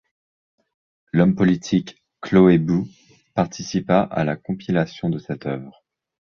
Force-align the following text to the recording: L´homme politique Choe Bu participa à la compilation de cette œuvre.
L´homme 1.13 1.35
politique 1.35 2.01
Choe 2.25 2.57
Bu 2.57 2.85
participa 3.35 3.99
à 4.01 4.23
la 4.23 4.35
compilation 4.35 5.11
de 5.11 5.19
cette 5.19 5.45
œuvre. 5.45 5.83